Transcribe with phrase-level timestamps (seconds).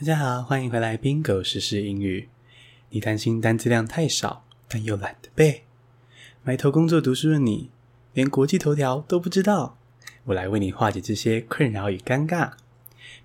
[0.00, 2.28] 大家好，欢迎回来，Bingo 时英语。
[2.90, 5.64] 你担心单词量太少，但又懒得背，
[6.44, 7.70] 埋头工作读书的你，
[8.12, 9.76] 连国际头条都不知道。
[10.26, 12.52] 我来为你化解这些困扰与尴尬。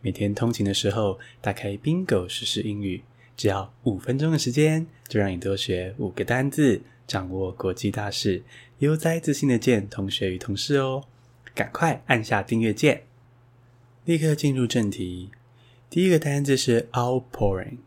[0.01, 3.03] 每天通勤的时候，打开 Bingo 时英语，
[3.37, 8.41] 只要五分钟的时间，就让你多学五个单字，掌握国际大事，
[8.79, 11.03] 悠哉自信的见同学与同事哦。
[11.53, 13.03] 赶快按下订阅键，
[14.05, 15.29] 立刻进入正题。
[15.92, 17.78] 第一个单字是 outpouring，O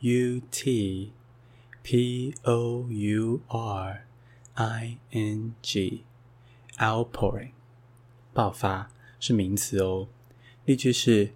[0.00, 1.12] U T
[1.82, 4.06] P O U R
[4.54, 7.50] I N G，outpouring，
[8.32, 10.08] 爆发是名词哦。
[10.64, 11.32] 例句是：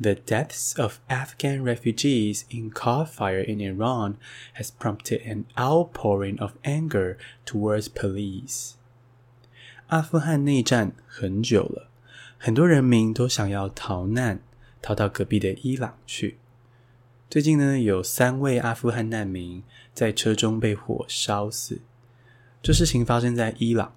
[0.00, 4.16] The deaths of Afghan refugees in car fire in Iran
[4.56, 7.16] has prompted an outpouring of anger
[7.46, 8.72] towards police。
[9.86, 11.90] 阿富汗内战很久了。
[12.36, 14.40] 很多人民都想要逃难，
[14.81, 16.37] 逃到隔壁的伊朗去。
[17.29, 21.81] 最近呢，有三位阿富汗难民在车中被火烧死。
[22.61, 23.95] 这事情发生在伊朗。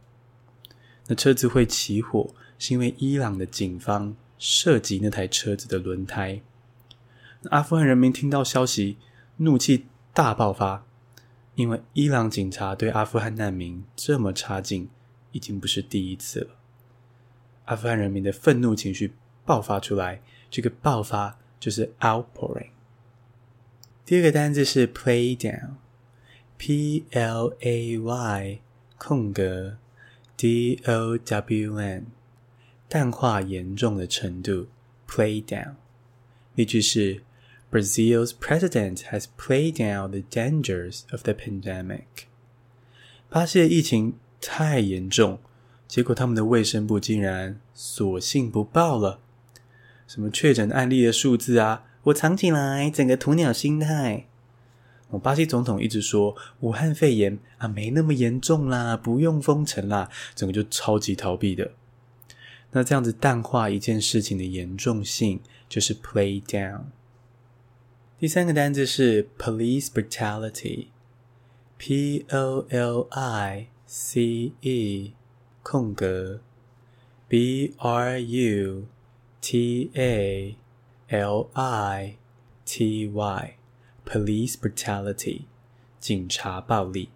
[1.08, 6.42] 那车子会起火，是因为伊朗的警方涉及那台车子的轮胎。
[7.50, 8.98] 阿富汗人民听到消息，
[9.38, 10.86] 怒气大爆发，
[11.56, 14.88] 因为伊朗警察对阿富汗难民这么差劲，
[15.32, 16.50] 已经不是第一次了。
[17.64, 22.68] 阿富汗人民的愤怒情绪爆发出来，这个爆发就是 outpouring。
[24.04, 28.60] 第二个单字是 play down，P L A Y
[28.98, 29.78] 空格
[30.36, 32.06] D O W N，
[32.86, 34.68] 淡化严重的程度
[35.08, 35.76] ，play down。
[36.54, 37.22] 例句是
[37.70, 42.26] ：Brazil's president has played down the dangers of the pandemic。
[43.30, 45.38] 巴西的疫情太严重。
[45.88, 49.21] 结果，他们的卫生部竟然索性不报了。
[50.06, 54.26] 什么确诊案例的数字啊，我藏起来，整个鸵鸟心态。
[55.10, 61.72] 我巴西总统一直说武汉肺炎啊，没那么严重啦，不用封城啦，整个就超级逃避的。
[62.70, 66.84] 那这样子淡化一件事情的严重性，就是 play down。
[68.18, 70.86] 第三个单字是 police brutality，P
[72.30, 75.14] O L I C E。
[75.64, 76.40] 空格
[77.28, 78.86] ，B R U
[79.42, 80.56] T A
[81.08, 82.16] L I
[82.64, 85.42] T Y，police brutality，
[85.98, 87.08] 警察暴力。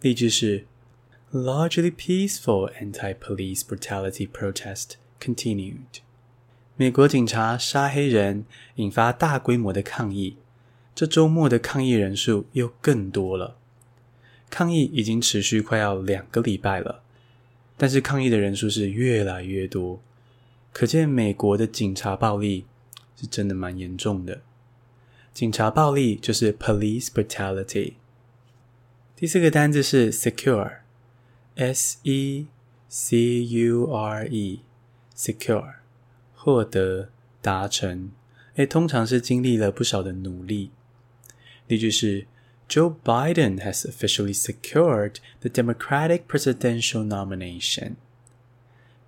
[0.00, 0.66] 例句是
[1.32, 6.00] ：Largely peaceful anti-police brutality protest continued。
[6.74, 10.38] 美国警察杀黑人，引发大规模的抗议。
[10.96, 13.56] 这周末的抗议人数又更多了。
[14.50, 17.04] 抗议已经持续快要两个礼拜了。
[17.76, 20.02] 但是抗议的人数是越来越多，
[20.76, 22.66] 可见美国的警察暴力
[23.18, 24.42] 是真的蛮严重的。
[25.32, 27.94] 警察暴力就是 police brutality。
[29.16, 32.48] 第四个单字是 secure，S E
[32.90, 35.76] C U R E，secure，
[36.34, 37.08] 获得、
[37.40, 38.10] 达成，
[38.56, 40.72] 诶，通常是经历了不少的努力。
[41.66, 42.26] 例句是。
[42.68, 47.94] Joe Biden has officially secured the Democratic presidential nomination.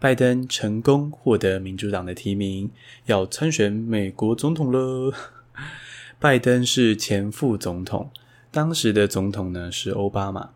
[0.00, 2.70] 拜登成功获得民主党的提名，
[3.06, 5.12] 要参选美国总统了。
[6.20, 8.10] 拜登是前副总统，
[8.50, 10.50] 当时的总统呢是奥巴马，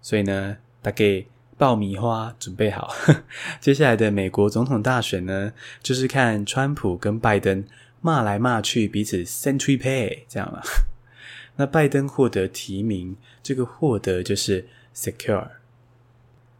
[0.00, 1.26] 所以呢，大家
[1.58, 2.94] 爆米花准备好。
[3.60, 7.64] 接下来的美国总统大选呢，就是看川普跟拜登
[8.00, 10.62] 骂来骂去，彼此 century pay 这样了。
[11.56, 15.48] 那拜登获得提名，这个获得就是 secure。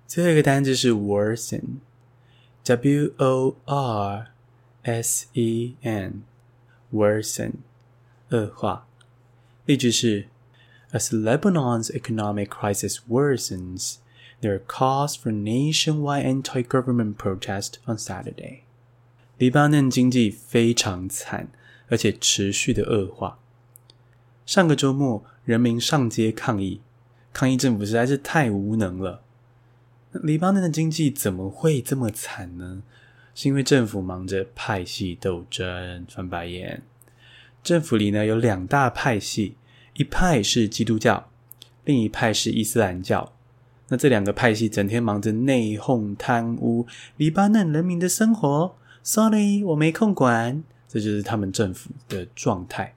[0.06, 1.62] 最后一个单字是 worson
[2.65, 4.27] worsen，W O R
[4.83, 7.53] S E N，worsen，
[8.29, 8.87] 恶化。
[9.65, 10.27] 例句是：
[10.91, 13.97] As Lebanon's economic crisis worsens,
[14.41, 18.61] there are calls for nationwide anti-government protest on Saturday。
[19.37, 21.49] 黎巴嫩经济非常惨，
[21.89, 23.39] 而且持续的恶化。
[24.45, 26.81] 上个周末，人民上街抗议，
[27.31, 29.21] 抗议政府实在是太无能了。
[30.12, 32.82] 黎巴嫩的经济怎么会这么惨呢？
[33.34, 36.82] 是因为政府忙着派系斗争，翻白眼。
[37.62, 39.56] 政府里呢有两大派系，
[39.94, 41.28] 一派是基督教，
[41.84, 43.32] 另一派是伊斯兰教。
[43.88, 46.86] 那这两个派系整天忙着内讧、贪污
[47.16, 48.74] 黎巴嫩人民的生活。
[49.02, 50.64] Sorry，我没空管。
[50.88, 52.94] 这就是他们政府的状态。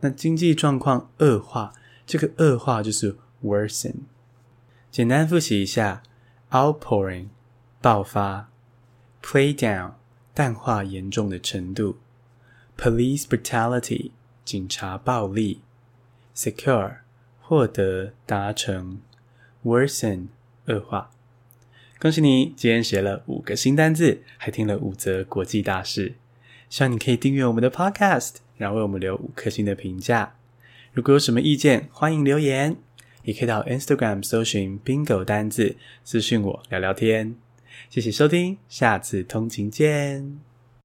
[0.00, 1.72] 那经济状况恶化，
[2.04, 3.94] 这个恶化就是 worsen。
[4.90, 6.02] 简单复习一下
[6.54, 7.26] ：outpouring
[7.82, 8.48] 爆发
[9.20, 9.94] ，play down
[10.32, 11.96] 淡化严重的程度
[12.78, 14.12] police brutality，
[14.44, 15.62] 警察暴力
[16.36, 16.98] ；secure，
[17.40, 19.00] 获得、达成
[19.64, 20.28] ；worsen，
[20.66, 21.10] 恶化。
[22.00, 26.14] 恭喜你，今天学了五个新单字，还听了五则国际大事。
[26.70, 30.36] 希望你可以订阅我们的 Podcast，然后为我们留五颗星的评价。
[30.92, 32.76] 如果有什么意见，欢迎留言，
[33.24, 37.34] 也可以到 Instagram 搜寻 Bingo 单字，私讯我聊聊天。
[37.90, 40.53] 谢谢收听，下次通勤见。